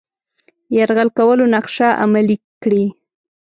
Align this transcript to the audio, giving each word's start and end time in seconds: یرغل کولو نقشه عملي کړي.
یرغل 0.75 1.09
کولو 1.17 1.45
نقشه 1.53 1.87
عملي 2.03 2.37
کړي. 2.63 2.85